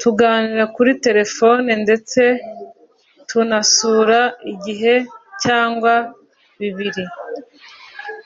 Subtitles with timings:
[0.00, 2.20] tuganira kuri terefone ndetse
[3.28, 4.20] tunasura
[4.52, 4.94] igihe
[5.42, 5.92] cyangwa
[6.58, 7.04] bibiri